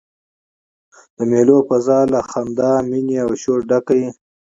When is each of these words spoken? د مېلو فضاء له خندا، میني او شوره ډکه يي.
د 1.15 1.17
مېلو 1.31 1.57
فضاء 1.69 2.03
له 2.13 2.19
خندا، 2.29 2.71
میني 2.89 3.17
او 3.25 3.29
شوره 3.41 3.63
ډکه 3.69 3.93
يي. 4.01 4.09